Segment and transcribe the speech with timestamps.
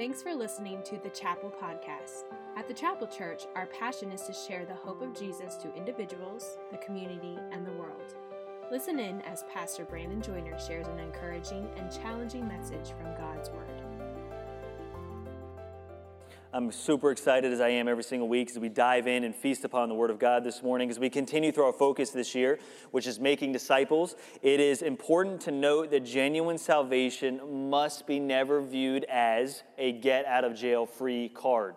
[0.00, 2.24] Thanks for listening to the Chapel Podcast.
[2.56, 6.56] At the Chapel Church, our passion is to share the hope of Jesus to individuals,
[6.70, 8.14] the community, and the world.
[8.72, 13.79] Listen in as Pastor Brandon Joyner shares an encouraging and challenging message from God's Word.
[16.52, 19.64] I'm super excited as I am every single week as we dive in and feast
[19.64, 20.90] upon the Word of God this morning.
[20.90, 22.58] As we continue through our focus this year,
[22.90, 28.60] which is making disciples, it is important to note that genuine salvation must be never
[28.60, 31.76] viewed as a get out of jail free card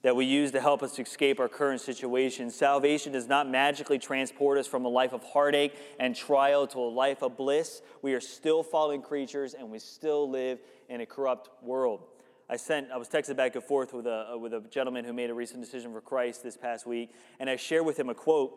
[0.00, 2.48] that we use to help us escape our current situation.
[2.48, 6.88] Salvation does not magically transport us from a life of heartache and trial to a
[6.88, 7.82] life of bliss.
[8.00, 12.04] We are still fallen creatures and we still live in a corrupt world.
[12.48, 15.12] I sent, I was texted back and forth with a, uh, with a gentleman who
[15.12, 17.10] made a recent decision for Christ this past week,
[17.40, 18.56] and I shared with him a quote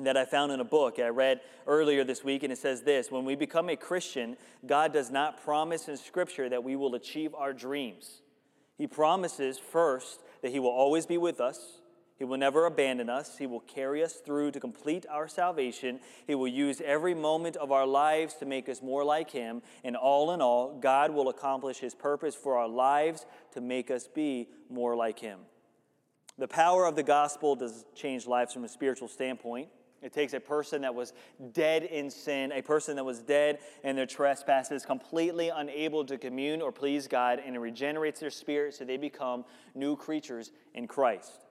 [0.00, 3.10] that I found in a book I read earlier this week, and it says this
[3.10, 7.34] When we become a Christian, God does not promise in Scripture that we will achieve
[7.34, 8.22] our dreams.
[8.76, 11.80] He promises first that He will always be with us,
[12.16, 13.38] he will never abandon us.
[13.38, 15.98] He will carry us through to complete our salvation.
[16.26, 19.62] He will use every moment of our lives to make us more like Him.
[19.82, 24.06] And all in all, God will accomplish His purpose for our lives to make us
[24.06, 25.40] be more like Him.
[26.38, 29.68] The power of the gospel does change lives from a spiritual standpoint.
[30.00, 31.14] It takes a person that was
[31.52, 36.60] dead in sin, a person that was dead in their trespasses, completely unable to commune
[36.60, 41.43] or please God, and it regenerates their spirit so they become new creatures in Christ.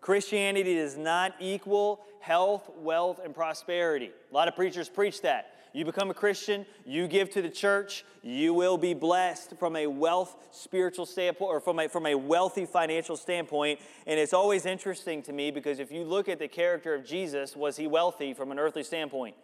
[0.00, 4.10] Christianity does not equal health, wealth, and prosperity.
[4.30, 5.54] A lot of preachers preach that.
[5.72, 9.86] You become a Christian, you give to the church, you will be blessed from a
[9.86, 13.78] wealth spiritual standpoint or from a, from a wealthy financial standpoint.
[14.06, 17.54] And it's always interesting to me because if you look at the character of Jesus,
[17.54, 19.36] was he wealthy from an earthly standpoint?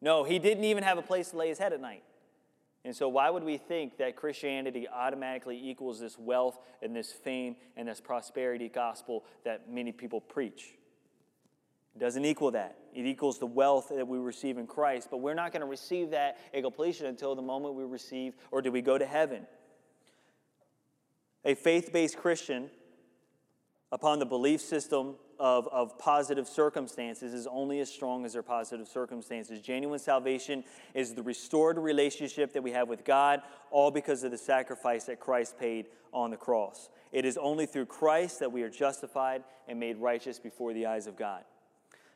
[0.00, 2.02] No, he didn't even have a place to lay his head at night.
[2.84, 7.56] And so, why would we think that Christianity automatically equals this wealth and this fame
[7.76, 10.74] and this prosperity gospel that many people preach?
[11.94, 12.78] It doesn't equal that.
[12.94, 16.10] It equals the wealth that we receive in Christ, but we're not going to receive
[16.10, 19.46] that in completion until the moment we receive or do we go to heaven.
[21.44, 22.70] A faith based Christian,
[23.92, 28.86] upon the belief system of, of positive circumstances is only as strong as their positive
[28.86, 29.60] circumstances.
[29.60, 30.62] Genuine salvation
[30.94, 33.42] is the restored relationship that we have with God,
[33.72, 36.90] all because of the sacrifice that Christ paid on the cross.
[37.10, 41.08] It is only through Christ that we are justified and made righteous before the eyes
[41.08, 41.42] of God.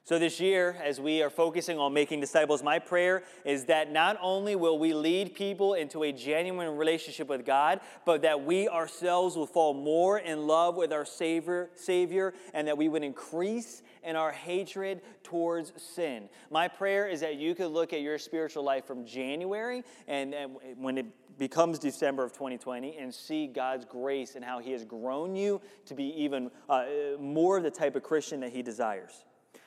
[0.07, 4.17] So, this year, as we are focusing on making disciples, my prayer is that not
[4.23, 9.35] only will we lead people into a genuine relationship with God, but that we ourselves
[9.35, 14.15] will fall more in love with our Savior, Savior and that we would increase in
[14.15, 16.29] our hatred towards sin.
[16.53, 20.57] My prayer is that you could look at your spiritual life from January and, and
[20.77, 21.07] when it
[21.37, 25.95] becomes December of 2020 and see God's grace and how He has grown you to
[25.97, 26.85] be even uh,
[27.19, 29.25] more of the type of Christian that He desires.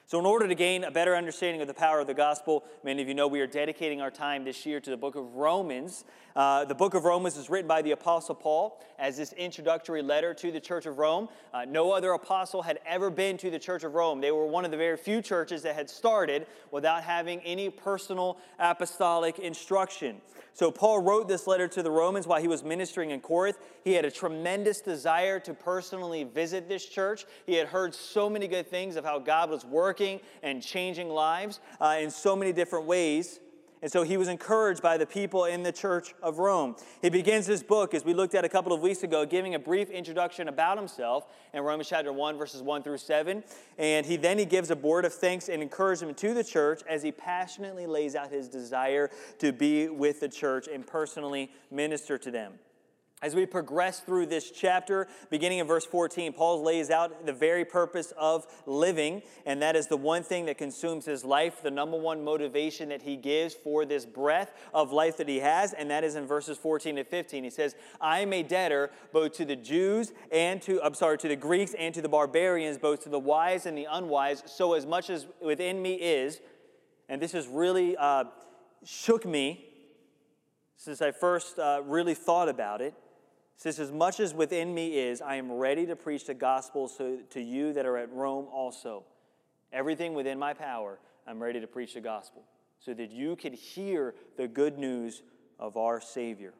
[0.09, 2.99] So, in order to gain a better understanding of the power of the gospel, many
[3.03, 6.03] of you know we are dedicating our time this year to the book of Romans.
[6.39, 10.33] Uh, the book of Romans is written by the Apostle Paul as this introductory letter
[10.35, 11.27] to the Church of Rome.
[11.53, 14.21] Uh, no other apostle had ever been to the Church of Rome.
[14.21, 18.37] They were one of the very few churches that had started without having any personal
[18.57, 20.21] apostolic instruction.
[20.53, 23.57] So, Paul wrote this letter to the Romans while he was ministering in Corinth.
[23.83, 27.25] He had a tremendous desire to personally visit this church.
[27.47, 31.09] He had heard so many good things of how God was working working and changing
[31.09, 33.39] lives uh, in so many different ways.
[33.81, 36.75] And so he was encouraged by the people in the church of Rome.
[37.01, 39.59] He begins his book, as we looked at a couple of weeks ago, giving a
[39.59, 43.43] brief introduction about himself in Romans chapter 1, verses 1 through 7.
[43.77, 47.03] And he then he gives a word of thanks and encouragement to the church as
[47.03, 52.31] he passionately lays out his desire to be with the church and personally minister to
[52.31, 52.53] them.
[53.21, 57.65] As we progress through this chapter, beginning in verse 14, Paul lays out the very
[57.65, 61.97] purpose of living, and that is the one thing that consumes his life, the number
[61.97, 66.05] one motivation that he gives for this breath of life that he has, and that
[66.05, 67.43] is in verses 14 to 15.
[67.43, 71.27] He says, I am a debtor both to the Jews and to, I'm sorry, to
[71.27, 74.85] the Greeks and to the barbarians, both to the wise and the unwise, so as
[74.85, 76.39] much as within me is,
[77.09, 78.23] and this has really uh,
[78.85, 79.65] shook me
[80.77, 82.93] since I first uh, really thought about it
[83.59, 87.17] says, As much as within me is, I am ready to preach the gospel so,
[87.31, 89.03] to you that are at Rome also.
[89.71, 90.97] Everything within my power,
[91.27, 92.43] I'm ready to preach the gospel
[92.79, 95.21] so that you could hear the good news
[95.59, 96.53] of our Savior.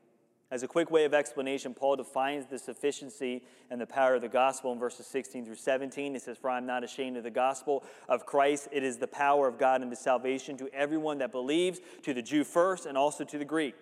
[0.51, 4.27] As a quick way of explanation, Paul defines the sufficiency and the power of the
[4.27, 6.13] gospel in verses 16 through 17.
[6.13, 8.67] He says, For I am not ashamed of the gospel of Christ.
[8.71, 12.43] It is the power of God unto salvation to everyone that believes, to the Jew
[12.43, 13.75] first, and also to the Greek.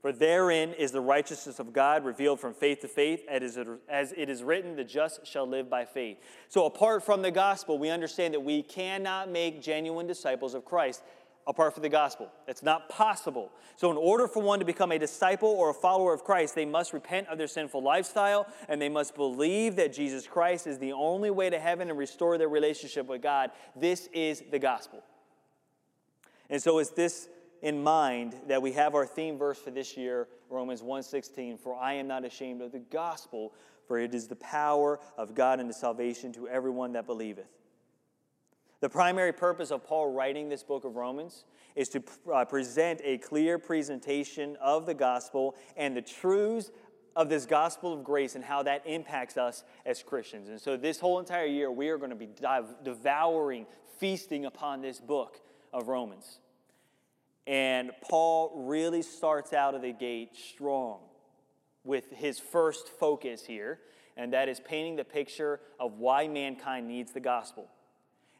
[0.00, 4.42] For therein is the righteousness of God revealed from faith to faith, as it is
[4.44, 6.18] written, the just shall live by faith.
[6.48, 11.02] So, apart from the gospel, we understand that we cannot make genuine disciples of Christ
[11.48, 12.30] apart from the gospel.
[12.46, 13.50] It's not possible.
[13.74, 16.66] So, in order for one to become a disciple or a follower of Christ, they
[16.66, 20.92] must repent of their sinful lifestyle and they must believe that Jesus Christ is the
[20.92, 23.50] only way to heaven and restore their relationship with God.
[23.74, 25.02] This is the gospel.
[26.48, 27.28] And so, it's this
[27.62, 31.94] in mind that we have our theme verse for this year, Romans 1:16, for I
[31.94, 33.54] am not ashamed of the gospel,
[33.86, 37.48] for it is the power of God unto salvation to everyone that believeth.
[38.80, 41.44] The primary purpose of Paul writing this book of Romans
[41.74, 42.02] is to
[42.32, 46.70] uh, present a clear presentation of the gospel and the truths
[47.16, 50.48] of this gospel of grace and how that impacts us as Christians.
[50.48, 52.28] And so, this whole entire year, we are going to be
[52.84, 53.66] devouring,
[53.98, 55.40] feasting upon this book
[55.72, 56.38] of Romans.
[57.48, 61.00] And Paul really starts out of the gate strong
[61.82, 63.78] with his first focus here,
[64.18, 67.66] and that is painting the picture of why mankind needs the gospel.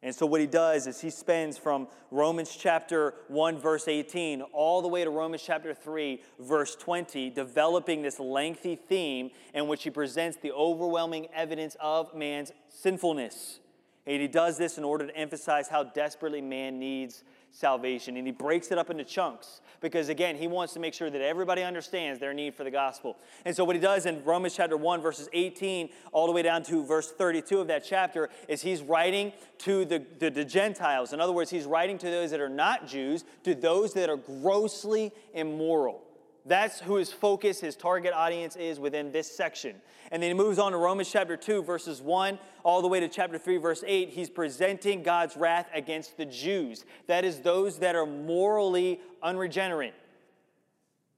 [0.02, 4.82] And so, what he does is he spends from Romans chapter 1, verse 18, all
[4.82, 9.90] the way to Romans chapter 3, verse 20, developing this lengthy theme in which he
[9.90, 13.60] presents the overwhelming evidence of man's sinfulness.
[14.06, 18.16] And he does this in order to emphasize how desperately man needs salvation.
[18.16, 21.20] And he breaks it up into chunks because, again, he wants to make sure that
[21.20, 23.16] everybody understands their need for the gospel.
[23.44, 26.62] And so, what he does in Romans chapter 1, verses 18 all the way down
[26.64, 31.12] to verse 32 of that chapter is he's writing to the, the, the Gentiles.
[31.12, 34.16] In other words, he's writing to those that are not Jews, to those that are
[34.16, 36.02] grossly immoral.
[36.48, 39.76] That's who his focus, his target audience is within this section.
[40.10, 43.08] And then he moves on to Romans chapter 2, verses 1 all the way to
[43.08, 44.08] chapter 3, verse 8.
[44.08, 46.86] He's presenting God's wrath against the Jews.
[47.06, 49.94] That is, those that are morally unregenerate.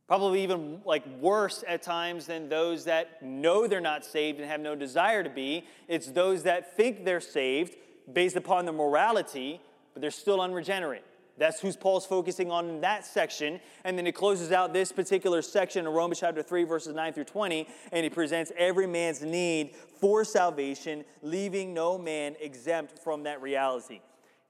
[0.08, 4.60] Probably even like worse at times than those that know they're not saved and have
[4.60, 5.64] no desire to be.
[5.86, 7.76] It's those that think they're saved
[8.12, 9.60] based upon their morality,
[9.94, 11.04] but they're still unregenerate.
[11.40, 13.60] That's who's Paul's focusing on in that section.
[13.84, 17.24] And then he closes out this particular section in Romans chapter 3, verses 9 through
[17.24, 23.40] 20, and he presents every man's need for salvation, leaving no man exempt from that
[23.40, 24.00] reality.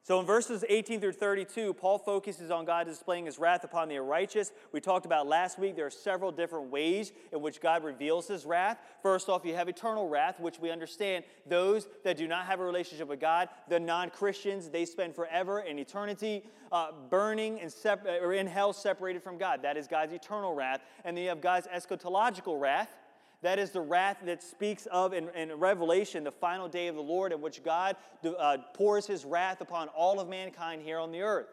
[0.03, 3.99] So in verses 18 through 32, Paul focuses on God displaying his wrath upon the
[3.99, 4.51] righteous.
[4.73, 8.47] We talked about last week there are several different ways in which God reveals his
[8.47, 8.79] wrath.
[9.03, 12.65] First off, you have eternal wrath, which we understand those that do not have a
[12.65, 18.07] relationship with God, the non Christians, they spend forever in eternity uh, burning and sep-
[18.07, 19.61] or in hell separated from God.
[19.63, 20.81] That is God's eternal wrath.
[21.05, 22.89] And then you have God's eschatological wrath
[23.43, 27.03] that is the wrath that speaks of in, in Revelation, the final day of the
[27.03, 31.23] Lord, in which God uh, pours his wrath upon all of mankind here on the
[31.23, 31.49] earth.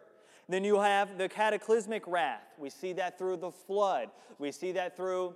[0.50, 2.44] Then you have the cataclysmic wrath.
[2.58, 4.10] We see that through the flood.
[4.40, 5.36] We see that through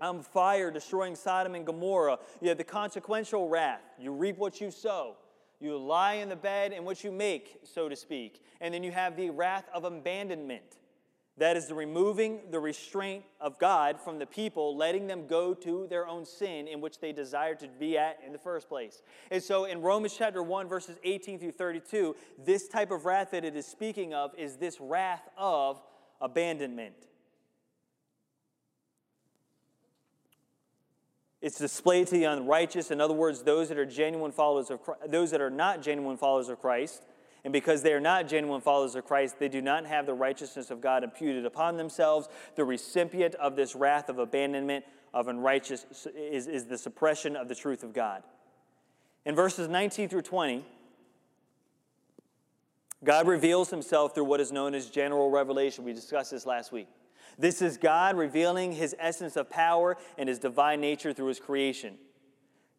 [0.00, 2.18] um, fire destroying Sodom and Gomorrah.
[2.40, 3.80] You have the consequential wrath.
[3.98, 5.16] You reap what you sow.
[5.60, 8.42] You lie in the bed in which you make, so to speak.
[8.60, 10.76] And then you have the wrath of abandonment.
[11.42, 15.88] That is the removing the restraint of God from the people, letting them go to
[15.90, 19.02] their own sin in which they desired to be at in the first place.
[19.28, 23.44] And so in Romans chapter 1, verses 18 through 32, this type of wrath that
[23.44, 25.82] it is speaking of is this wrath of
[26.20, 26.94] abandonment.
[31.40, 32.92] It's displayed to the unrighteous.
[32.92, 36.18] In other words, those that are genuine followers of Christ, those that are not genuine
[36.18, 37.02] followers of Christ
[37.44, 40.70] and because they are not genuine followers of Christ, they do not have the righteousness
[40.70, 42.28] of God imputed upon themselves.
[42.54, 47.54] The recipient of this wrath of abandonment of unrighteous is, is the suppression of the
[47.54, 48.22] truth of God.
[49.24, 50.64] In verses 19 through 20,
[53.04, 55.84] God reveals himself through what is known as general revelation.
[55.84, 56.86] We discussed this last week.
[57.38, 61.96] This is God revealing his essence of power and his divine nature through his creation.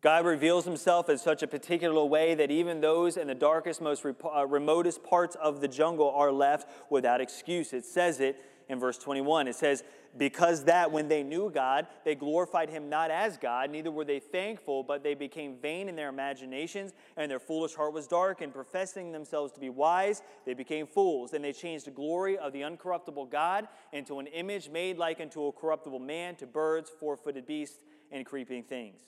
[0.04, 4.06] God reveals himself in such a particular way that even those in the darkest, most
[4.06, 7.72] uh, remotest parts of the jungle are left without excuse.
[7.72, 9.48] It says it in verse 21.
[9.48, 9.82] It says,
[10.18, 14.20] Because that when they knew God, they glorified him not as God, neither were they
[14.20, 18.42] thankful, but they became vain in their imaginations, and their foolish heart was dark.
[18.42, 21.32] And professing themselves to be wise, they became fools.
[21.32, 25.46] And they changed the glory of the uncorruptible God into an image made like unto
[25.46, 29.00] a corruptible man, to birds, four footed beasts, and creeping things.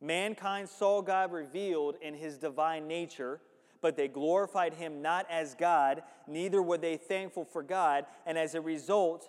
[0.00, 3.40] Mankind saw God revealed in his divine nature,
[3.80, 8.54] but they glorified him not as God, neither were they thankful for God, and as
[8.54, 9.28] a result,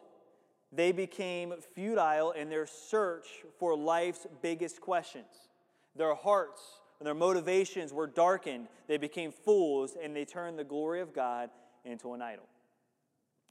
[0.72, 5.50] they became futile in their search for life's biggest questions.
[5.96, 6.62] Their hearts
[7.00, 8.68] and their motivations were darkened.
[8.88, 11.50] They became fools, and they turned the glory of God
[11.86, 12.46] into an idol.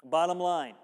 [0.04, 0.74] Bottom line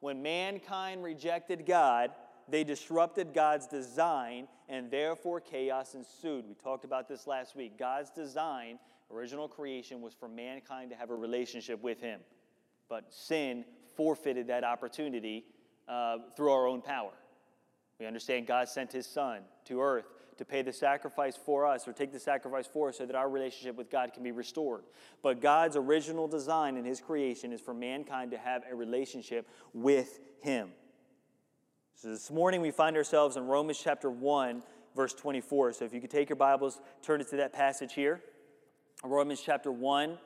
[0.00, 2.10] When mankind rejected God,
[2.48, 6.46] they disrupted God's design, and therefore chaos ensued.
[6.46, 7.78] We talked about this last week.
[7.78, 8.78] God's design,
[9.10, 12.20] original creation, was for mankind to have a relationship with Him.
[12.88, 13.64] But sin
[13.96, 15.44] forfeited that opportunity
[15.88, 17.12] uh, through our own power.
[17.98, 21.92] We understand God sent His Son to earth to pay the sacrifice for us or
[21.92, 24.82] take the sacrifice for us so that our relationship with God can be restored.
[25.22, 30.18] But God's original design in His creation is for mankind to have a relationship with
[30.40, 30.70] Him.
[31.96, 34.64] So this morning we find ourselves in Romans chapter 1,
[34.96, 35.74] verse 24.
[35.74, 38.20] So if you could take your Bibles, turn it to that passage here.
[39.04, 40.18] Romans chapter 1,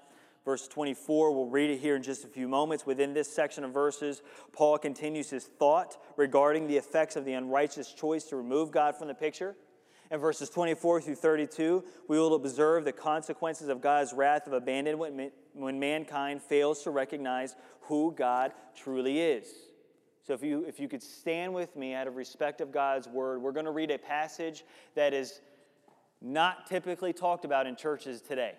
[0.46, 1.30] verse 24.
[1.32, 2.86] We'll read it here in just a few moments.
[2.86, 4.22] Within this section of verses,
[4.52, 9.08] Paul continues his thought regarding the effects of the unrighteous choice to remove God from
[9.08, 9.54] the picture.
[10.10, 15.32] In verses 24 through 32, we will observe the consequences of God's wrath of abandonment
[15.52, 19.48] when mankind fails to recognize who God truly is.
[20.28, 23.40] So, if you, if you could stand with me out of respect of God's word,
[23.40, 24.62] we're going to read a passage
[24.94, 25.40] that is
[26.20, 28.52] not typically talked about in churches today.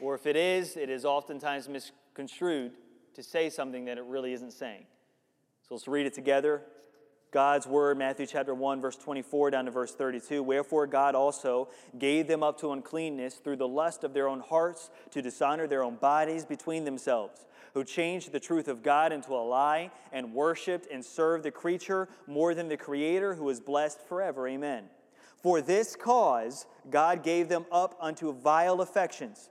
[0.00, 2.72] Or if it is, it is oftentimes misconstrued
[3.14, 4.86] to say something that it really isn't saying.
[5.68, 6.62] So let's read it together.
[7.30, 10.42] God's word, Matthew chapter 1, verse 24 down to verse 32.
[10.42, 14.90] Wherefore God also gave them up to uncleanness through the lust of their own hearts
[15.10, 17.44] to dishonor their own bodies between themselves,
[17.76, 22.08] who changed the truth of God into a lie and worshiped and served the creature
[22.26, 24.48] more than the Creator who is blessed forever.
[24.48, 24.84] Amen.
[25.42, 29.50] For this cause God gave them up unto vile affections.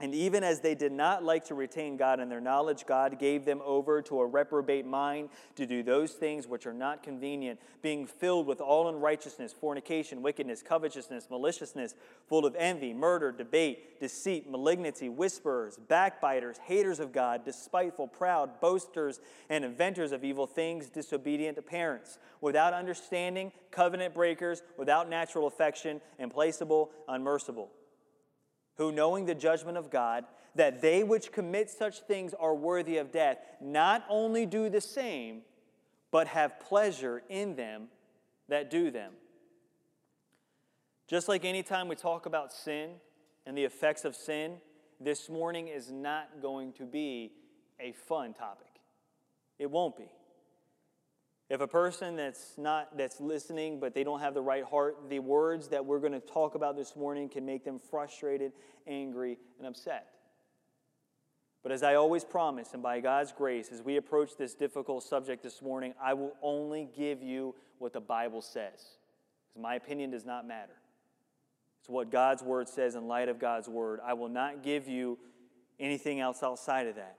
[0.00, 3.44] And even as they did not like to retain God in their knowledge, God gave
[3.44, 8.06] them over to a reprobate mind to do those things which are not convenient, being
[8.06, 11.96] filled with all unrighteousness, fornication, wickedness, covetousness, maliciousness,
[12.28, 19.18] full of envy, murder, debate, deceit, malignity, whisperers, backbiters, haters of God, despiteful, proud, boasters,
[19.48, 26.00] and inventors of evil things, disobedient to parents, without understanding, covenant breakers, without natural affection,
[26.20, 27.68] implacable, unmerciful
[28.78, 33.12] who, knowing the judgment of God, that they which commit such things are worthy of
[33.12, 35.42] death, not only do the same,
[36.10, 37.88] but have pleasure in them
[38.48, 39.12] that do them.
[41.06, 42.90] Just like anytime we talk about sin
[43.46, 44.56] and the effects of sin,
[45.00, 47.32] this morning is not going to be
[47.80, 48.80] a fun topic.
[49.58, 50.10] It won't be.
[51.50, 55.18] If a person that's not that's listening but they don't have the right heart, the
[55.18, 58.52] words that we're going to talk about this morning can make them frustrated,
[58.86, 60.08] angry, and upset.
[61.62, 65.42] But as I always promise, and by God's grace, as we approach this difficult subject
[65.42, 68.96] this morning, I will only give you what the Bible says.
[69.48, 70.74] Because my opinion does not matter.
[71.80, 74.00] It's what God's word says in light of God's word.
[74.04, 75.18] I will not give you
[75.80, 77.16] anything else outside of that.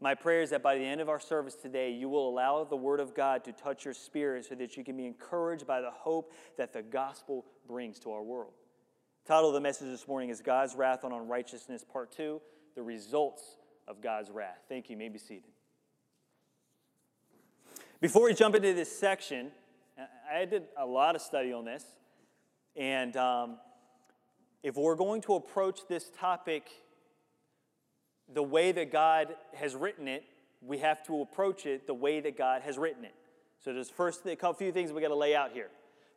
[0.00, 2.76] My prayer is that by the end of our service today, you will allow the
[2.76, 5.90] Word of God to touch your spirit so that you can be encouraged by the
[5.90, 8.52] hope that the gospel brings to our world.
[9.24, 12.40] The title of the message this morning is God's Wrath on Unrighteousness, Part 2
[12.74, 13.42] The Results
[13.88, 14.60] of God's Wrath.
[14.68, 14.94] Thank you.
[14.94, 15.50] you may be seated.
[17.98, 19.50] Before we jump into this section,
[20.30, 21.84] I did a lot of study on this.
[22.76, 23.56] And um,
[24.62, 26.68] if we're going to approach this topic
[28.32, 30.24] the way that God has written it,
[30.60, 33.14] we have to approach it the way that God has written it.
[33.60, 35.68] So there's first a few things we got to lay out here.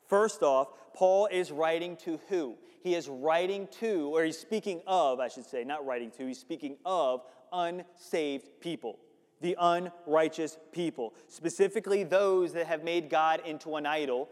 [0.07, 2.55] First off, Paul is writing to who?
[2.81, 6.39] He is writing to, or he's speaking of, I should say, not writing to, he's
[6.39, 8.97] speaking of unsaved people,
[9.41, 14.29] the unrighteous people, specifically those that have made God into an idol,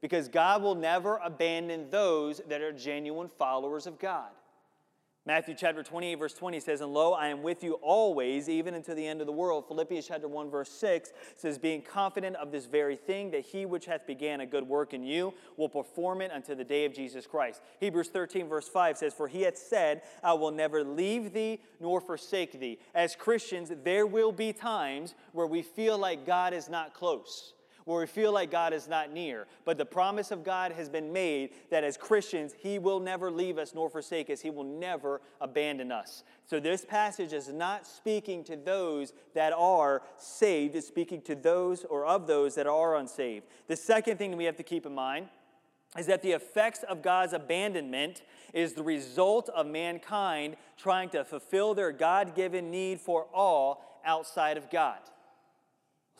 [0.00, 4.30] because God will never abandon those that are genuine followers of God.
[5.26, 8.94] Matthew chapter 28, verse 20 says, And lo, I am with you always, even unto
[8.94, 9.66] the end of the world.
[9.66, 13.86] Philippians chapter 1, verse 6 says, Being confident of this very thing, that he which
[13.86, 17.26] hath began a good work in you will perform it unto the day of Jesus
[17.26, 17.60] Christ.
[17.80, 22.00] Hebrews 13, verse 5 says, For he hath said, I will never leave thee nor
[22.00, 22.78] forsake thee.
[22.94, 27.52] As Christians, there will be times where we feel like God is not close
[27.86, 29.46] where we feel like God is not near.
[29.64, 33.58] But the promise of God has been made that as Christians, He will never leave
[33.58, 34.40] us nor forsake us.
[34.40, 36.24] He will never abandon us.
[36.46, 41.84] So this passage is not speaking to those that are saved, it's speaking to those
[41.84, 43.46] or of those that are unsaved.
[43.68, 45.28] The second thing we have to keep in mind
[45.96, 51.72] is that the effects of God's abandonment is the result of mankind trying to fulfill
[51.72, 54.98] their God given need for all outside of God.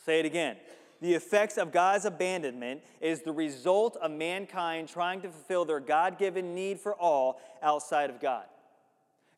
[0.04, 0.56] Say it again.
[1.00, 6.18] The effects of God's abandonment is the result of mankind trying to fulfill their God
[6.18, 8.44] given need for all outside of God.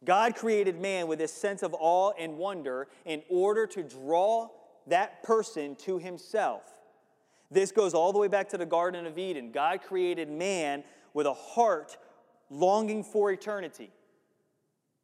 [0.05, 4.49] God created man with this sense of awe and wonder in order to draw
[4.87, 6.63] that person to himself.
[7.51, 9.51] This goes all the way back to the Garden of Eden.
[9.51, 10.85] God created man
[11.15, 11.97] with a heart
[12.51, 13.91] longing for eternity,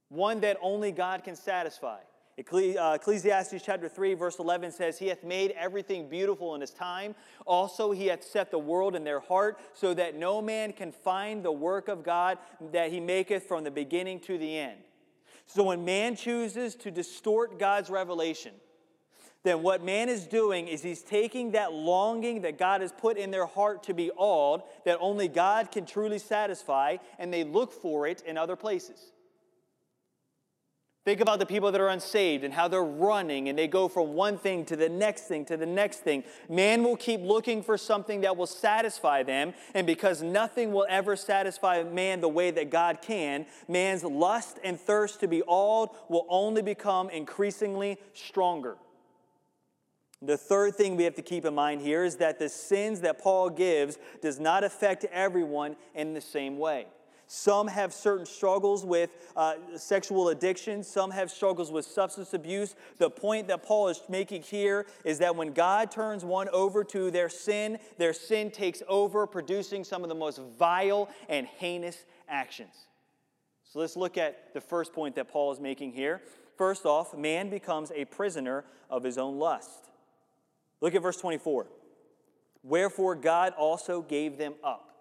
[0.09, 1.99] one that only God can satisfy.
[2.37, 7.14] Uh, Ecclesiastes chapter 3, verse 11 says, He hath made everything beautiful in His time.
[7.47, 11.45] Also, He hath set the world in their heart, so that no man can find
[11.45, 12.38] the work of God
[12.73, 14.81] that He maketh from the beginning to the end.
[15.47, 18.55] So, when man chooses to distort God's revelation,
[19.45, 23.31] then what man is doing is he's taking that longing that God has put in
[23.31, 28.07] their heart to be awed, that only God can truly satisfy, and they look for
[28.07, 29.12] it in other places.
[31.05, 34.15] Think about the people that are unsaved and how they're running and they go from
[34.15, 36.25] one thing to the next thing to the next thing.
[36.49, 41.15] Man will keep looking for something that will satisfy them, and because nothing will ever
[41.15, 46.25] satisfy man the way that God can, man's lust and thirst to be awed will
[46.31, 48.79] only become increasingly stronger.
[50.23, 53.19] The third thing we have to keep in mind here is that the sins that
[53.19, 56.87] Paul gives does not affect everyone in the same way.
[57.26, 60.83] Some have certain struggles with uh, sexual addiction.
[60.83, 62.75] Some have struggles with substance abuse.
[62.99, 67.11] The point that Paul is making here is that when God turns one over to
[67.11, 72.88] their sin, their sin takes over, producing some of the most vile and heinous actions.
[73.64, 76.23] So let's look at the first point that Paul is making here.
[76.57, 79.90] First off, man becomes a prisoner of his own lust.
[80.81, 81.66] Look at verse 24.
[82.62, 84.94] Wherefore God also gave them up.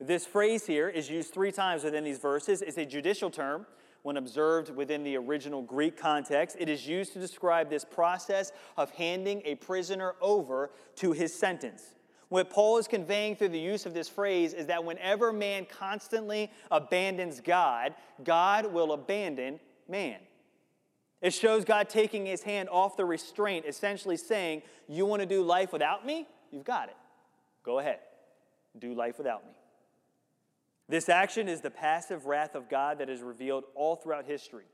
[0.00, 2.62] This phrase here is used three times within these verses.
[2.62, 3.66] It's a judicial term
[4.02, 6.56] when observed within the original Greek context.
[6.60, 11.94] It is used to describe this process of handing a prisoner over to his sentence.
[12.28, 16.50] What Paul is conveying through the use of this phrase is that whenever man constantly
[16.70, 19.58] abandons God, God will abandon
[19.88, 20.18] man.
[21.20, 25.42] It shows God taking his hand off the restraint, essentially saying, You want to do
[25.42, 26.28] life without me?
[26.52, 26.96] You've got it.
[27.64, 27.98] Go ahead.
[28.78, 29.57] Do life without me.
[30.88, 34.64] This action is the passive wrath of God that is revealed all throughout history.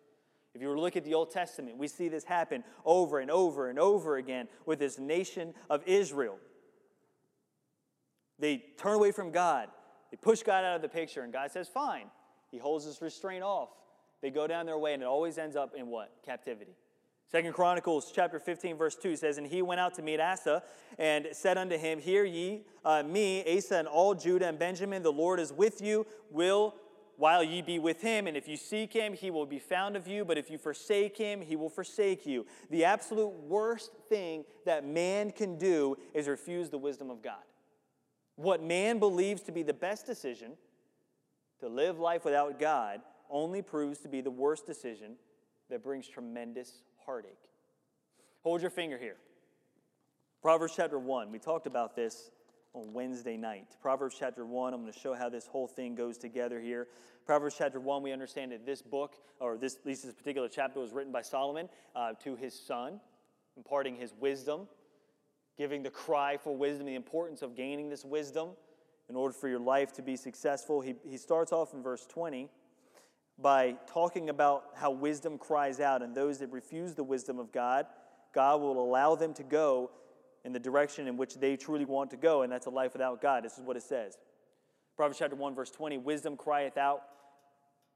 [0.55, 3.79] If you look at the Old Testament, we see this happen over and over and
[3.79, 6.39] over again with this nation of Israel.
[8.39, 9.69] They turn away from God,
[10.11, 12.07] they push God out of the picture, and God says, Fine.
[12.51, 13.71] He holds his restraint off.
[14.23, 16.13] They go down their way, and it always ends up in what?
[16.25, 16.77] Captivity.
[17.27, 20.63] Second Chronicles chapter 15, verse 2 says, And he went out to meet Asa
[20.99, 25.13] and said unto him, Hear ye uh, me, Asa, and all Judah and Benjamin, the
[25.13, 26.75] Lord is with you, will
[27.17, 28.27] while ye be with him.
[28.27, 30.25] And if you seek him, he will be found of you.
[30.25, 32.47] But if you forsake him, he will forsake you.
[32.71, 37.43] The absolute worst thing that man can do is refuse the wisdom of God.
[38.37, 40.53] What man believes to be the best decision
[41.61, 45.17] to live life without God only proves to be the worst decision
[45.71, 47.39] that brings tremendous heartache.
[48.43, 49.17] Hold your finger here.
[50.43, 51.33] Proverbs chapter 1.
[51.33, 52.31] We talked about this
[52.75, 53.67] on Wednesday night.
[53.81, 56.89] Proverbs chapter 1, I'm going to show how this whole thing goes together here.
[57.25, 60.81] Proverbs chapter 1, we understand that this book, or this, at least this particular chapter,
[60.81, 63.01] was written by Solomon uh, to his son,
[63.57, 64.69] imparting his wisdom,
[65.57, 68.51] giving the cry for wisdom, the importance of gaining this wisdom
[69.09, 70.81] in order for your life to be successful.
[70.81, 72.51] He, he starts off in verse 20
[73.39, 77.87] by talking about how wisdom cries out, and those that refuse the wisdom of God,
[78.35, 79.91] God will allow them to go
[80.45, 83.21] in the direction in which they truly want to go, and that's a life without
[83.21, 83.45] God.
[83.45, 84.19] This is what it says.
[84.97, 87.03] Proverbs chapter 1, verse 20 Wisdom crieth out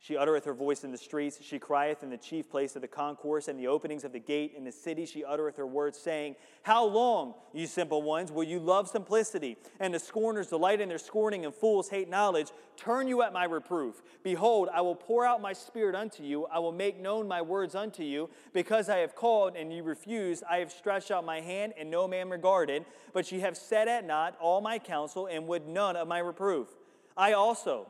[0.01, 1.41] she uttereth her voice in the streets.
[1.43, 4.55] She crieth in the chief place of the concourse and the openings of the gate
[4.57, 5.05] in the city.
[5.05, 9.57] She uttereth her words, saying, How long, you simple ones, will you love simplicity?
[9.81, 12.53] And the scorners delight in their scorning, and fools hate knowledge.
[12.77, 14.01] Turn you at my reproof.
[14.23, 16.47] Behold, I will pour out my spirit unto you.
[16.47, 18.31] I will make known my words unto you.
[18.53, 22.07] Because I have called and you refused, I have stretched out my hand, and no
[22.07, 22.85] man regarded.
[23.13, 26.69] But ye have set at naught all my counsel, and would none of my reproof.
[27.17, 27.89] I also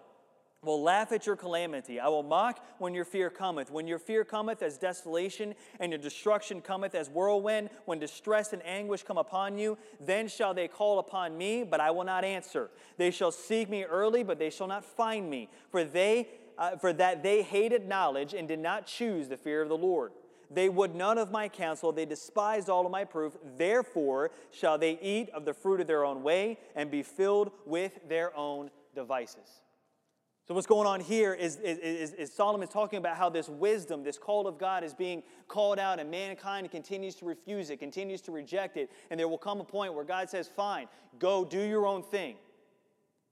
[0.64, 2.00] will laugh at your calamity.
[2.00, 3.70] I will mock when your fear cometh.
[3.70, 8.64] When your fear cometh as desolation, and your destruction cometh as whirlwind, when distress and
[8.66, 12.70] anguish come upon you, then shall they call upon me, but I will not answer.
[12.96, 15.48] They shall seek me early, but they shall not find me.
[15.70, 19.68] For they uh, for that they hated knowledge and did not choose the fear of
[19.68, 20.10] the Lord.
[20.50, 23.36] They would none of my counsel, they despised all of my proof.
[23.56, 27.92] Therefore shall they eat of the fruit of their own way and be filled with
[28.08, 29.60] their own devices.
[30.48, 34.16] So, what's going on here is, is, is, Solomon talking about how this wisdom, this
[34.16, 38.32] call of God, is being called out, and mankind continues to refuse it, continues to
[38.32, 38.90] reject it.
[39.10, 40.86] And there will come a point where God says, Fine,
[41.18, 42.36] go do your own thing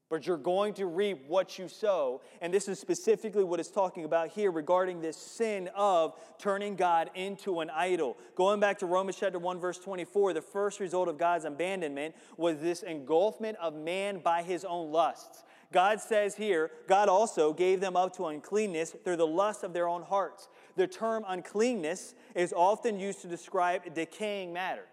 [0.09, 2.21] but you're going to reap what you sow.
[2.41, 7.11] And this is specifically what it's talking about here regarding this sin of turning God
[7.15, 8.17] into an idol.
[8.37, 12.59] Going back to Romans chapter 1, verse 24, the first result of God's abandonment was
[12.59, 15.43] this engulfment of man by his own lusts.
[15.73, 19.89] God says here, God also gave them up to uncleanness through the lust of their
[19.89, 20.49] own hearts.
[20.77, 24.85] The term uncleanness is often used to describe decaying matter,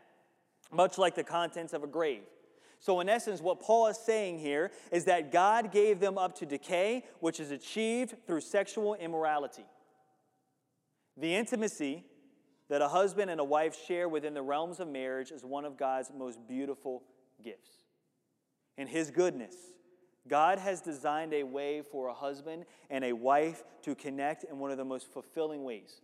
[0.72, 2.24] much like the contents of a grave.
[2.80, 6.46] So, in essence, what Paul is saying here is that God gave them up to
[6.46, 9.66] decay, which is achieved through sexual immorality.
[11.16, 12.04] The intimacy
[12.70, 15.78] that a husband and a wife share within the realms of marriage is one of
[15.78, 17.04] God's most beautiful
[17.42, 17.70] gifts.
[18.78, 19.56] In His goodness,
[20.28, 24.72] God has designed a way for a husband and a wife to connect in one
[24.72, 26.02] of the most fulfilling ways.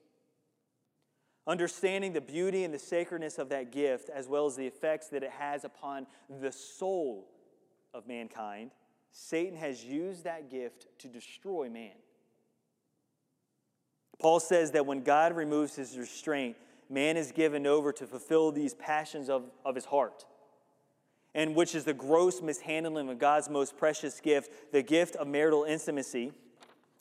[1.47, 5.23] Understanding the beauty and the sacredness of that gift, as well as the effects that
[5.23, 6.05] it has upon
[6.41, 7.29] the soul
[7.93, 8.71] of mankind,
[9.11, 11.95] Satan has used that gift to destroy man.
[14.19, 16.57] Paul says that when God removes his restraint,
[16.89, 20.25] man is given over to fulfill these passions of, of his heart,
[21.35, 25.63] and which is the gross mishandling of God's most precious gift, the gift of marital
[25.63, 26.31] intimacy,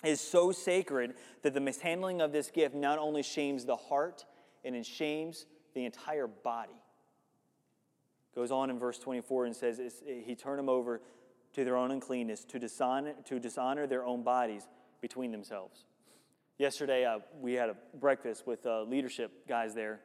[0.05, 4.25] is so sacred that the mishandling of this gift not only shames the heart
[4.65, 6.81] and it shames the entire body.
[8.35, 11.01] Goes on in verse 24 and says, He turned them over
[11.55, 14.69] to their own uncleanness, to dishonor, to dishonor their own bodies
[15.01, 15.87] between themselves.
[16.59, 20.01] Yesterday, uh, we had a breakfast with uh, leadership guys there,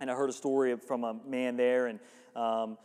[0.00, 2.00] and I heard a story from a man there, and
[2.34, 2.78] um,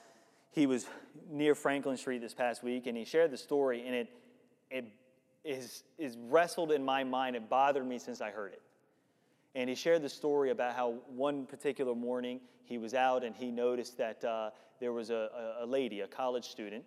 [0.52, 0.88] he was
[1.30, 4.10] near Franklin Street this past week, and he shared the story, and it,
[4.72, 4.86] it
[5.44, 7.36] is, is wrestled in my mind.
[7.36, 8.62] It bothered me since I heard it.
[9.56, 13.50] And he shared the story about how one particular morning he was out and he
[13.50, 16.84] noticed that uh, there was a, a lady, a college student,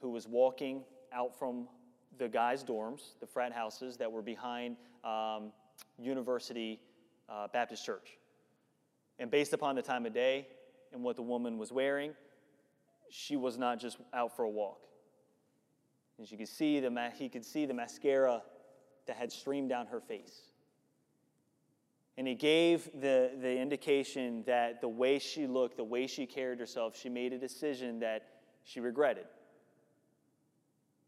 [0.00, 1.66] who was walking out from
[2.18, 5.50] the guys' dorms, the frat houses that were behind um,
[5.98, 6.78] University
[7.28, 8.16] uh, Baptist Church.
[9.18, 10.46] And based upon the time of day
[10.92, 12.12] and what the woman was wearing,
[13.16, 14.88] she was not just out for a walk.
[16.18, 18.42] And you could see the, he could see the mascara
[19.06, 20.50] that had streamed down her face.
[22.18, 26.58] And he gave the, the indication that the way she looked, the way she carried
[26.58, 28.26] herself, she made a decision that
[28.64, 29.26] she regretted.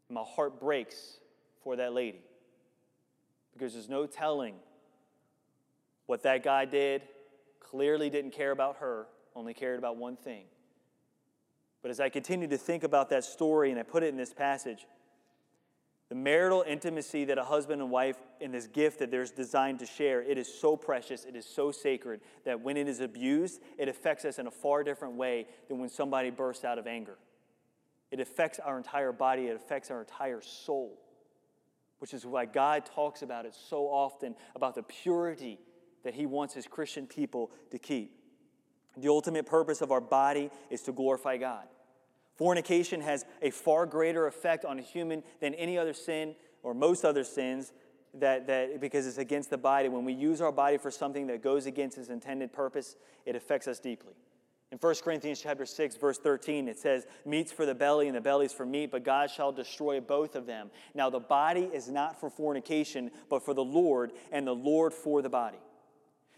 [0.09, 1.19] My heart breaks
[1.61, 2.21] for that lady
[3.51, 4.55] because there's no telling
[6.05, 7.01] what that guy did.
[7.59, 10.45] Clearly didn't care about her, only cared about one thing.
[11.81, 14.33] But as I continue to think about that story and I put it in this
[14.33, 14.87] passage,
[16.09, 19.85] the marital intimacy that a husband and wife in this gift that they're designed to
[19.85, 23.89] share, it is so precious, it is so sacred that when it is abused, it
[23.89, 27.17] affects us in a far different way than when somebody bursts out of anger.
[28.09, 30.97] It affects our entire body, it affects our entire soul,
[31.99, 35.59] which is why God talks about it so often about the purity
[36.05, 38.13] that He wants His Christian people to keep.
[38.97, 41.65] The ultimate purpose of our body is to glorify God.
[42.35, 47.03] Fornication has a far greater effect on a human than any other sin or most
[47.03, 47.73] other sins
[48.13, 49.89] that, that because it's against the body.
[49.89, 53.67] When we use our body for something that goes against its intended purpose, it affects
[53.67, 54.13] us deeply.
[54.71, 58.21] In 1 Corinthians chapter 6, verse 13, it says, Meat's for the belly, and the
[58.21, 60.69] belly's for meat, but God shall destroy both of them.
[60.93, 65.21] Now the body is not for fornication, but for the Lord, and the Lord for
[65.21, 65.59] the body.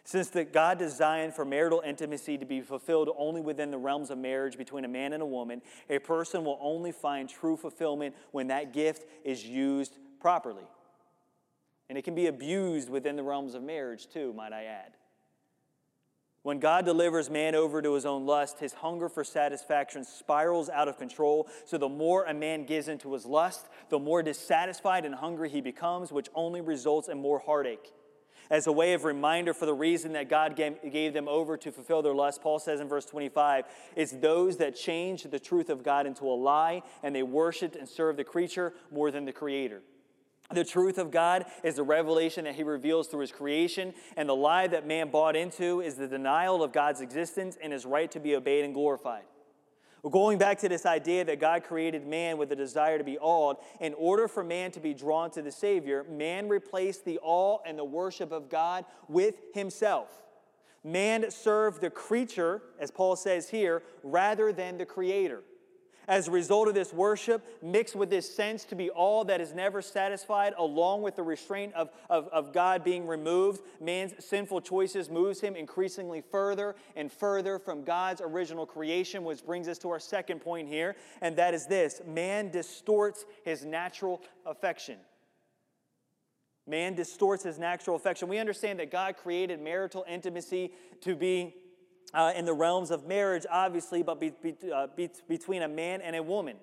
[0.09, 4.17] Since that God designed for marital intimacy to be fulfilled only within the realms of
[4.17, 8.47] marriage between a man and a woman, a person will only find true fulfillment when
[8.47, 10.67] that gift is used properly.
[11.89, 14.93] And it can be abused within the realms of marriage too, might I add.
[16.41, 20.87] When God delivers man over to his own lust, his hunger for satisfaction spirals out
[20.87, 21.47] of control.
[21.65, 25.61] So, the more a man gives into his lust, the more dissatisfied and hungry he
[25.61, 27.93] becomes, which only results in more heartache
[28.49, 32.01] as a way of reminder for the reason that God gave them over to fulfill
[32.01, 32.41] their lust.
[32.41, 36.33] Paul says in verse 25, it's those that change the truth of God into a
[36.33, 39.81] lie and they worship and serve the creature more than the creator.
[40.51, 44.35] The truth of God is the revelation that He reveals through His creation, and the
[44.35, 48.19] lie that man bought into is the denial of God's existence and His right to
[48.19, 49.25] be obeyed and glorified.
[50.09, 53.57] Going back to this idea that God created man with a desire to be awed,
[53.81, 57.77] in order for man to be drawn to the Savior, man replaced the awe and
[57.77, 60.09] the worship of God with himself.
[60.83, 65.43] Man served the creature, as Paul says here, rather than the Creator.
[66.09, 69.53] As a result of this worship, mixed with this sense to be all that is
[69.53, 75.07] never satisfied, along with the restraint of, of, of God being removed, man's sinful choices
[75.07, 79.99] moves him increasingly further and further from God's original creation, which brings us to our
[79.99, 84.97] second point here, and that is this man distorts his natural affection.
[86.65, 88.29] Man distorts his natural affection.
[88.29, 91.53] We understand that God created marital intimacy to be
[92.13, 96.01] uh, in the realms of marriage, obviously, but be, be, uh, be, between a man
[96.01, 96.57] and a woman.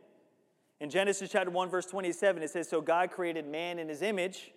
[0.81, 4.53] In Genesis chapter 1, verse 27, it says, So God created man in his image.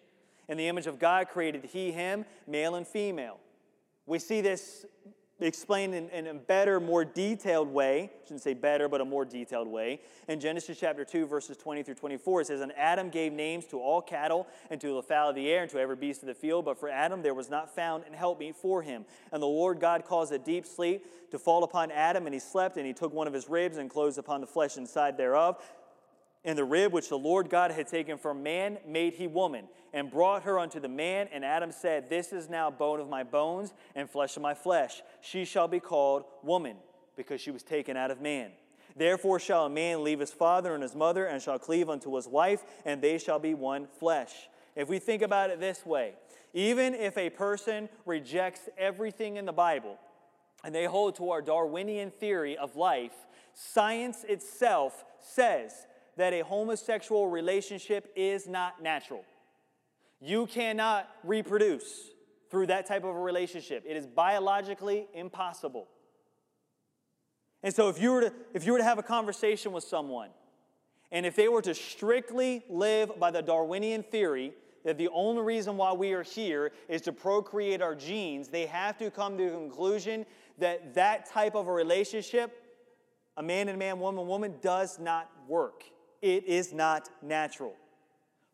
[0.47, 3.39] In the image of God created he him, male and female.
[4.05, 4.85] We see this
[5.47, 8.11] explained in, in, a better, more detailed way.
[8.13, 10.01] I shouldn't say better, but a more detailed way.
[10.27, 13.79] In Genesis chapter 2, verses 20 through 24, it says, And Adam gave names to
[13.79, 16.33] all cattle and to the fowl of the air and to every beast of the
[16.33, 16.65] field.
[16.65, 19.05] But for Adam there was not found an helpmeet for him.
[19.31, 22.77] And the Lord God caused a deep sleep to fall upon Adam, and he slept,
[22.77, 25.63] and he took one of his ribs and closed upon the flesh inside thereof.
[26.49, 30.09] And the rib which the Lord God had taken from man made he woman, and
[30.09, 31.29] brought her unto the man.
[31.31, 35.03] And Adam said, This is now bone of my bones and flesh of my flesh.
[35.21, 36.77] She shall be called woman,
[37.15, 38.49] because she was taken out of man.
[38.95, 42.27] Therefore shall a man leave his father and his mother, and shall cleave unto his
[42.27, 44.49] wife, and they shall be one flesh.
[44.75, 46.13] If we think about it this way,
[46.55, 49.99] even if a person rejects everything in the Bible,
[50.63, 53.13] and they hold to our Darwinian theory of life,
[53.53, 55.85] science itself says
[56.19, 59.23] that a homosexual relationship is not natural.
[60.19, 62.09] You cannot reproduce
[62.51, 63.85] through that type of a relationship.
[63.87, 65.87] It is biologically impossible.
[67.63, 70.31] And so if you were to, if you were to have a conversation with someone,
[71.09, 74.51] and if they were to strictly live by the Darwinian theory
[74.83, 78.97] that the only reason why we are here is to procreate our genes, they have
[78.97, 80.25] to come to the conclusion
[80.57, 82.61] that that type of a relationship,
[83.37, 85.85] a man and man, woman, woman, does not work
[86.21, 87.75] it is not natural.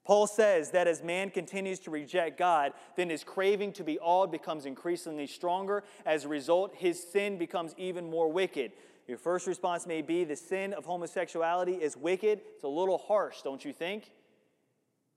[0.06, 4.32] Paul says that as man continues to reject God, then his craving to be awed
[4.32, 5.84] becomes increasingly stronger.
[6.06, 8.74] As a result, his sin becomes even more wicked.
[9.08, 12.42] Your first response may be the sin of homosexuality is wicked.
[12.54, 14.04] It's a little harsh, don't you think?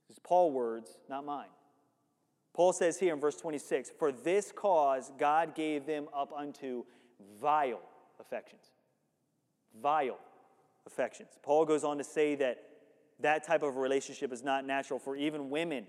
[0.08, 1.48] This is Paul's words, not mine.
[2.54, 6.84] Paul says here in verse 26 For this cause God gave them up unto
[7.40, 7.82] vile
[8.18, 8.62] affections.
[9.80, 10.18] Vile
[10.86, 11.30] affections.
[11.42, 12.64] Paul goes on to say that
[13.20, 15.86] that type of relationship is not natural, for even women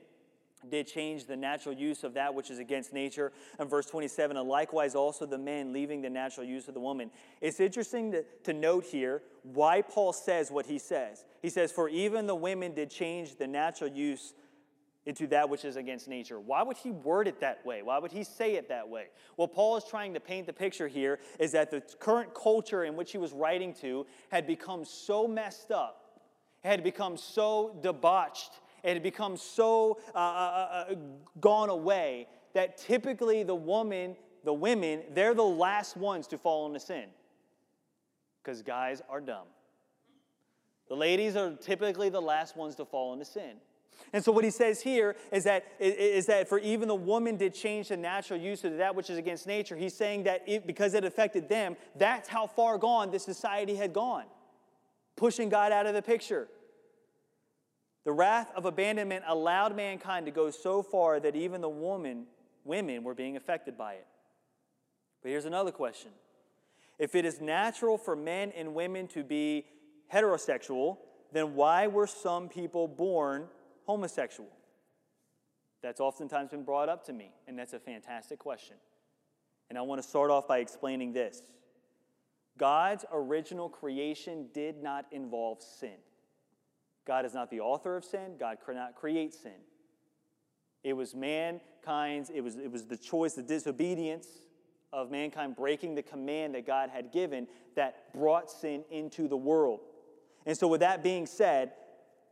[0.70, 3.32] did change the natural use of that which is against nature.
[3.60, 7.12] And verse 27, and likewise also the men leaving the natural use of the woman.
[7.40, 11.24] It's interesting to, to note here why Paul says what he says.
[11.42, 14.34] He says, For even the women did change the natural use
[15.06, 16.40] into that which is against nature.
[16.40, 17.82] Why would he word it that way?
[17.82, 19.08] Why would he say it that way?
[19.38, 22.96] Well, Paul is trying to paint the picture here is that the current culture in
[22.96, 26.22] which he was writing to had become so messed up,
[26.64, 28.52] had become so debauched,
[28.84, 30.96] it had become so uh, uh, uh, uh,
[31.40, 36.80] gone away that typically the woman, the women, they're the last ones to fall into
[36.80, 37.06] sin
[38.42, 39.48] because guys are dumb.
[40.88, 43.58] The ladies are typically the last ones to fall into sin.
[44.12, 47.54] And so what he says here is that, is that for even the woman did
[47.54, 49.76] change the natural use of that which is against nature.
[49.76, 53.94] He's saying that it, because it affected them, that's how far gone this society had
[53.94, 54.26] gone,
[55.16, 56.48] pushing God out of the picture.
[58.04, 62.26] The wrath of abandonment allowed mankind to go so far that even the woman,
[62.64, 64.08] women were being affected by it.
[65.22, 66.12] But here's another question.
[66.98, 69.66] If it is natural for men and women to be
[70.12, 70.98] heterosexual,
[71.32, 73.48] then why were some people born
[73.90, 74.52] homosexual?
[75.82, 78.76] That's oftentimes been brought up to me, and that's a fantastic question.
[79.68, 81.42] And I want to start off by explaining this
[82.56, 85.96] God's original creation did not involve sin.
[87.08, 89.60] God is not the author of sin, God cannot create sin.
[90.84, 94.28] It was mankind's, it was, it was the choice, the disobedience
[94.94, 99.80] of mankind breaking the command that God had given that brought sin into the world.
[100.46, 101.72] And so, with that being said,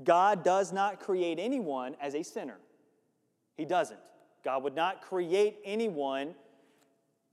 [0.04, 2.58] God does not create anyone as a sinner.
[3.56, 4.00] He doesn't.
[4.44, 6.36] God would not create anyone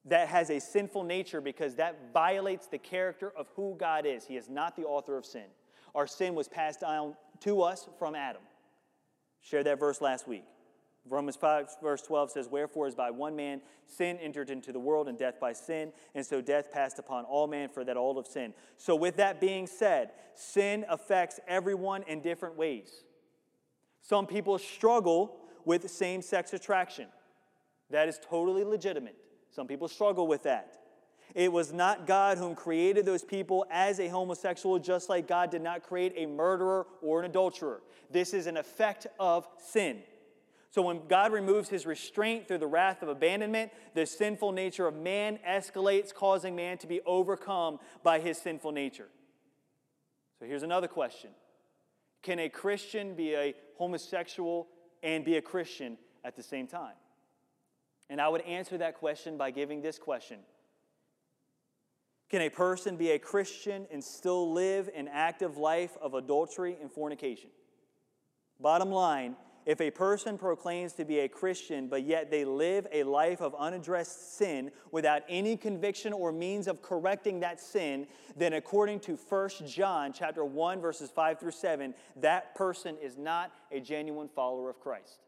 [0.07, 4.27] that has a sinful nature because that violates the character of who God is.
[4.27, 5.45] He is not the author of sin.
[5.95, 8.43] Our sin was passed down to us from Adam.
[9.41, 10.45] Shared that verse last week.
[11.09, 15.07] Romans 5, verse 12 says, Wherefore, as by one man sin entered into the world,
[15.07, 18.27] and death by sin, and so death passed upon all men, for that all of
[18.27, 18.55] sin.
[18.79, 23.05] So, with that being said, sin affects everyone in different ways.
[24.01, 25.37] Some people struggle
[25.67, 27.09] with same sex attraction.
[27.91, 29.17] That is totally legitimate.
[29.51, 30.79] Some people struggle with that.
[31.35, 35.63] It was not God whom created those people as a homosexual, just like God did
[35.63, 37.83] not create a murderer or an adulterer.
[38.11, 40.03] This is an effect of sin.
[40.75, 44.97] So when God removes his restraint through the wrath of abandonment, the sinful nature of
[44.97, 49.07] man escalates, causing man to be overcome by his sinful nature.
[50.41, 51.31] So here's another question
[52.25, 54.67] Can a Christian be a homosexual
[55.05, 56.97] and be a Christian at the same time?
[58.11, 60.41] And I would answer that question by giving this question
[62.31, 66.91] Can a person be a Christian and still live an active life of adultery and
[66.91, 67.51] fornication?
[68.59, 73.03] Bottom line, if a person proclaims to be a Christian, but yet they live a
[73.03, 79.01] life of unaddressed sin without any conviction or means of correcting that sin, then according
[79.01, 84.29] to 1 John chapter 1 verses 5 through 7, that person is not a genuine
[84.29, 85.21] follower of Christ.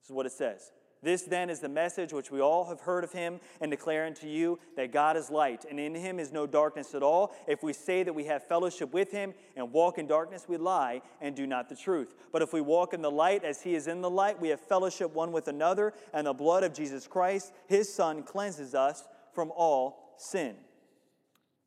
[0.00, 0.70] This is what it says.
[1.04, 4.26] This then is the message which we all have heard of him and declare unto
[4.26, 7.34] you that God is light, and in him is no darkness at all.
[7.46, 11.02] If we say that we have fellowship with him and walk in darkness, we lie
[11.20, 12.14] and do not the truth.
[12.32, 14.60] But if we walk in the light as he is in the light, we have
[14.60, 19.52] fellowship one with another, and the blood of Jesus Christ, his Son, cleanses us from
[19.54, 20.56] all sin.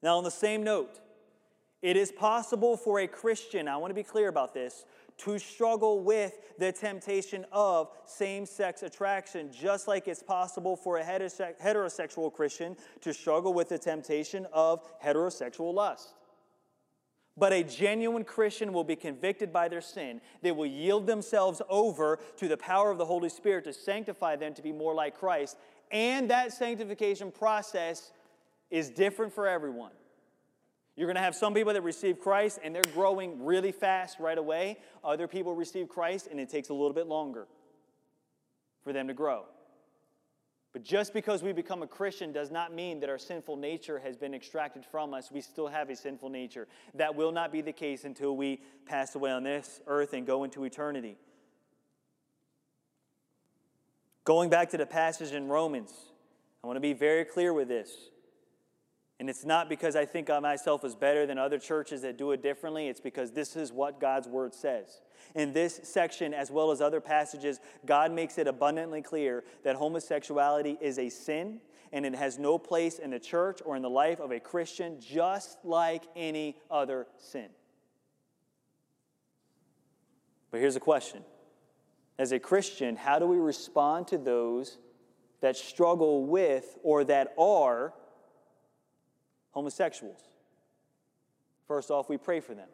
[0.02, 1.00] Now, on the same note,
[1.82, 4.84] it is possible for a Christian, I want to be clear about this,
[5.18, 11.04] to struggle with the temptation of same sex attraction, just like it's possible for a
[11.04, 16.14] heterosexual Christian to struggle with the temptation of heterosexual lust.
[17.40, 20.22] But a genuine Christian will be convicted by their sin.
[20.42, 24.56] They will yield themselves over to the power of the Holy Spirit to sanctify them
[24.56, 25.58] to be more like Christ.
[25.92, 28.12] And that sanctification process
[28.72, 29.92] is different for everyone.
[30.98, 34.38] You're going to have some people that receive Christ and they're growing really fast right
[34.38, 34.80] away.
[35.04, 37.48] Other people receive Christ and it takes a little bit longer
[38.84, 39.46] for them to grow.
[40.74, 44.18] But just because we become a Christian does not mean that our sinful nature has
[44.18, 45.32] been extracted from us.
[45.32, 46.68] We still have a sinful nature.
[46.96, 50.44] That will not be the case until we pass away on this earth and go
[50.44, 51.16] into eternity.
[54.24, 55.94] Going back to the passage in Romans,
[56.64, 57.92] I want to be very clear with this.
[59.20, 62.32] And it's not because I think I myself is better than other churches that do
[62.32, 62.88] it differently.
[62.88, 65.02] It's because this is what God's word says.
[65.34, 70.78] In this section, as well as other passages, God makes it abundantly clear that homosexuality
[70.80, 74.20] is a sin and it has no place in the church or in the life
[74.20, 77.48] of a Christian, just like any other sin.
[80.52, 81.24] But here's a question
[82.20, 84.78] As a Christian, how do we respond to those
[85.42, 87.94] that struggle with or that are?
[89.58, 90.20] Homosexuals.
[91.68, 92.68] First off, we pray for them.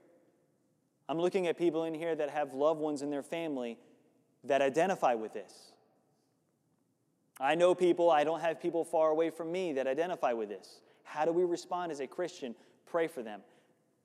[1.07, 3.77] I'm looking at people in here that have loved ones in their family
[4.43, 5.71] that identify with this.
[7.39, 10.81] I know people, I don't have people far away from me that identify with this.
[11.05, 12.53] How do we respond as a Christian?
[12.85, 13.39] Pray for them.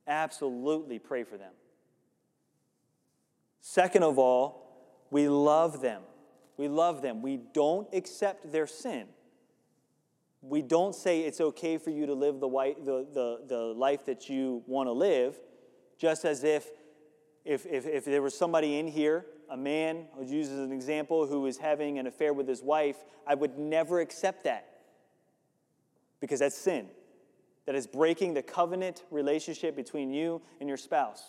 [0.06, 1.54] Absolutely pray for them.
[3.60, 6.02] Second of all, we love them.
[6.56, 7.22] We love them.
[7.22, 9.08] We don't accept their sin.
[10.40, 14.06] We don't say it's okay for you to live the, white, the, the, the life
[14.06, 15.36] that you want to live,
[15.98, 16.68] just as if,
[17.44, 21.26] if, if, if there was somebody in here, a man, I'll use as an example,
[21.26, 22.96] who is having an affair with his wife,
[23.26, 24.68] I would never accept that
[26.20, 26.88] because that's sin.
[27.66, 31.22] That is breaking the covenant relationship between you and your spouse.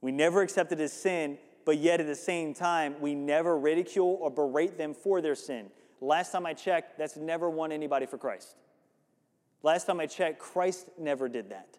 [0.00, 4.18] We never accept it as sin, but yet at the same time, we never ridicule
[4.20, 5.70] or berate them for their sin.
[6.04, 8.56] Last time I checked, that's never won anybody for Christ.
[9.62, 11.78] Last time I checked, Christ never did that.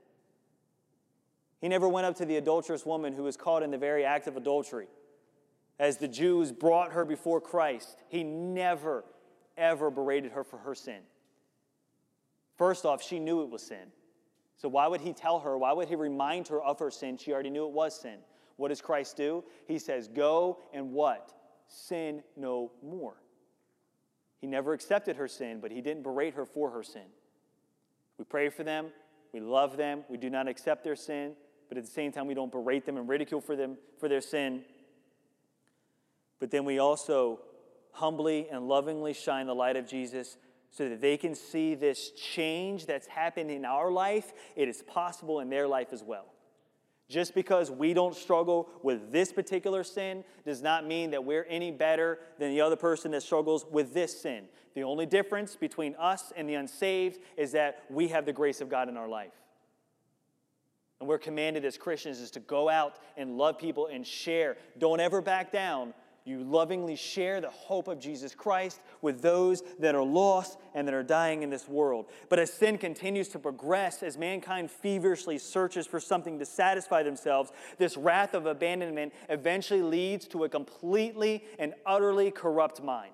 [1.62, 4.26] He never went up to the adulterous woman who was caught in the very act
[4.26, 4.88] of adultery.
[5.78, 9.06] As the Jews brought her before Christ, he never,
[9.58, 11.02] ever berated her for her sin.
[12.58, 13.92] First off, she knew it was sin.
[14.58, 15.58] So why would he tell her?
[15.58, 17.18] Why would he remind her of her sin?
[17.18, 18.18] She already knew it was sin.
[18.56, 19.44] What does Christ do?
[19.68, 21.34] He says, Go and what?
[21.68, 23.18] Sin no more.
[24.46, 27.08] He never accepted her sin, but he didn't berate her for her sin.
[28.20, 28.90] We pray for them,
[29.34, 31.34] we love them, we do not accept their sin,
[31.68, 34.22] but at the same time, we don't berate them and ridicule for them for their
[34.22, 34.62] sin.
[36.40, 37.40] But then we also
[37.92, 40.38] humbly and lovingly shine the light of Jesus
[40.70, 44.32] so that they can see this change that's happened in our life.
[44.56, 46.28] It is possible in their life as well.
[47.08, 51.72] Just because we don't struggle with this particular sin does not mean that we're any
[51.72, 54.46] better than the other person that struggles with this sin.
[54.74, 58.70] The only difference between us and the unsaved is that we have the grace of
[58.70, 59.34] God in our life.
[61.00, 64.58] And we're commanded as Christians is to go out and love people and share.
[64.80, 65.94] Don't ever back down.
[66.26, 70.96] You lovingly share the hope of Jesus Christ with those that are lost and that
[70.96, 72.08] are dying in this world.
[72.30, 77.52] But as sin continues to progress, as mankind feverishly searches for something to satisfy themselves,
[77.78, 83.14] this wrath of abandonment eventually leads to a completely and utterly corrupt mind.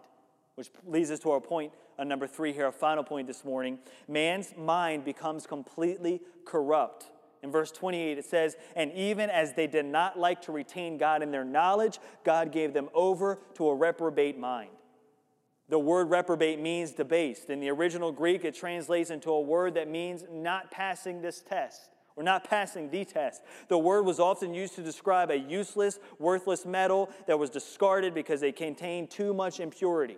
[0.56, 3.78] Which leads us to our point uh, number three here, our final point this morning.
[4.08, 7.11] Man's mind becomes completely corrupt.
[7.44, 11.24] In verse 28, it says, And even as they did not like to retain God
[11.24, 14.70] in their knowledge, God gave them over to a reprobate mind.
[15.70, 17.50] The word reprobate means debased.
[17.50, 21.92] In the original Greek, it translates into a word that means not passing this test
[22.16, 23.42] or not passing the test.
[23.70, 28.42] The word was often used to describe a useless, worthless metal that was discarded because
[28.42, 30.18] they contained too much impurity.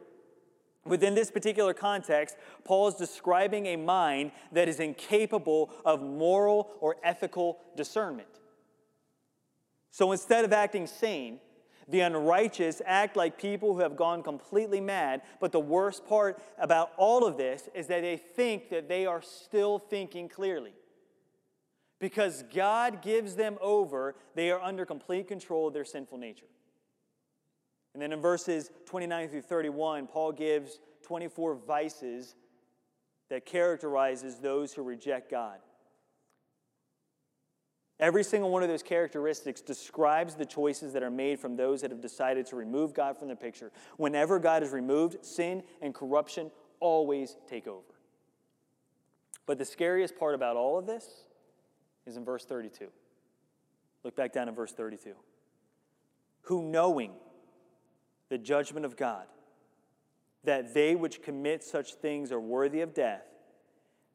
[0.85, 6.97] Within this particular context, Paul is describing a mind that is incapable of moral or
[7.03, 8.27] ethical discernment.
[9.91, 11.39] So instead of acting sane,
[11.87, 15.21] the unrighteous act like people who have gone completely mad.
[15.39, 19.21] But the worst part about all of this is that they think that they are
[19.21, 20.73] still thinking clearly.
[21.99, 26.47] Because God gives them over, they are under complete control of their sinful nature.
[27.93, 32.35] And then in verses 29 through 31, Paul gives 24 vices
[33.29, 35.59] that characterizes those who reject God.
[37.99, 41.91] Every single one of those characteristics describes the choices that are made from those that
[41.91, 43.71] have decided to remove God from the picture.
[43.97, 47.93] Whenever God is removed, sin and corruption always take over.
[49.45, 51.07] But the scariest part about all of this
[52.05, 52.87] is in verse 32.
[54.03, 55.13] Look back down in verse 32.
[56.43, 57.11] Who knowing
[58.33, 59.27] the judgment of God,
[60.43, 63.21] that they which commit such things are worthy of death,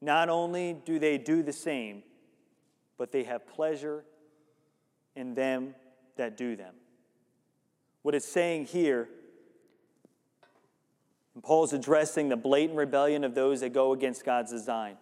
[0.01, 2.03] not only do they do the same,
[2.97, 4.03] but they have pleasure
[5.15, 5.73] in them
[6.17, 6.73] that do them.
[8.01, 9.07] What it's saying here,
[11.33, 14.97] and Paul's addressing the blatant rebellion of those that go against God's design.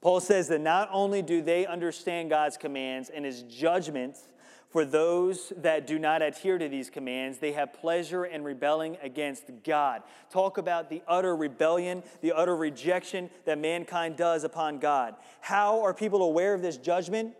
[0.00, 4.26] Paul says that not only do they understand God's commands and his judgments
[4.74, 9.44] for those that do not adhere to these commands, they have pleasure in rebelling against
[9.62, 10.02] God.
[10.32, 15.14] Talk about the utter rebellion, the utter rejection that mankind does upon God.
[15.40, 17.36] How are people aware of this judgment?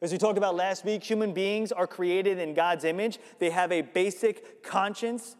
[0.00, 3.18] As we talked about last week, human beings are created in God's image.
[3.38, 5.36] They have a basic conscience.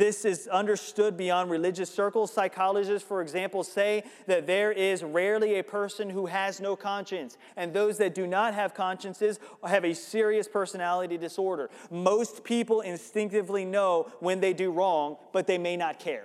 [0.00, 2.32] This is understood beyond religious circles.
[2.32, 7.74] Psychologists, for example, say that there is rarely a person who has no conscience, and
[7.74, 11.68] those that do not have consciences have a serious personality disorder.
[11.90, 16.24] Most people instinctively know when they do wrong, but they may not care.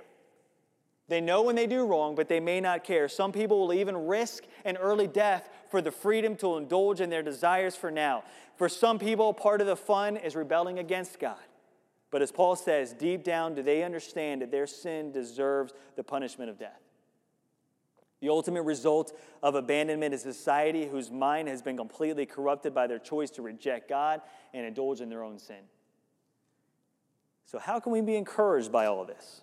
[1.10, 3.10] They know when they do wrong, but they may not care.
[3.10, 7.24] Some people will even risk an early death for the freedom to indulge in their
[7.24, 8.24] desires for now.
[8.56, 11.36] For some people, part of the fun is rebelling against God.
[12.16, 16.50] But as Paul says, deep down, do they understand that their sin deserves the punishment
[16.50, 16.80] of death?
[18.22, 19.12] The ultimate result
[19.44, 23.90] of abandonment is society whose mind has been completely corrupted by their choice to reject
[23.90, 24.22] God
[24.54, 25.58] and indulge in their own sin.
[27.44, 29.42] So, how can we be encouraged by all of this?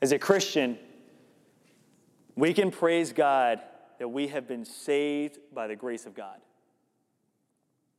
[0.00, 0.78] As a Christian,
[2.34, 3.60] we can praise God
[3.98, 6.38] that we have been saved by the grace of God,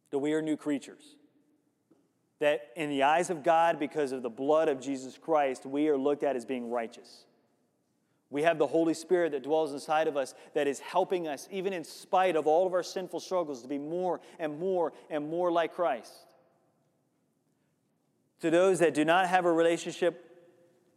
[0.10, 1.18] that we are new creatures
[2.42, 5.98] that in the eyes of God, because of the blood of Jesus Christ, we are
[5.98, 7.26] looked at as being righteous.
[8.32, 11.72] We have the Holy Spirit that dwells inside of us that is helping us, even
[11.72, 15.52] in spite of all of our sinful struggles, to be more and more and more
[15.52, 16.12] like Christ.
[18.40, 20.26] To those that do not have a relationship,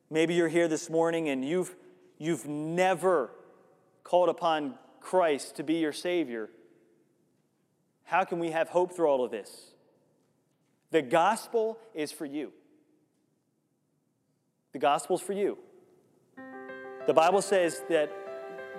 [0.08, 1.76] maybe you're here this morning and you've,
[2.16, 3.30] you've never
[4.02, 6.48] called upon Christ to be your Savior.
[8.04, 9.73] How can we have hope through all of this?
[10.94, 12.52] The gospel is for you.
[14.72, 15.58] The gospel is for you.
[17.08, 18.12] The Bible says that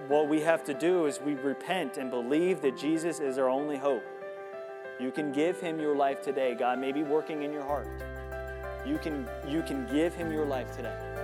[0.08, 3.76] what we have to do is we repent and believe that Jesus is our only
[3.76, 4.02] hope.
[4.98, 6.56] You can give him your life today.
[6.56, 7.90] God may be working in your heart.
[8.88, 11.15] You can, you can give him your life today.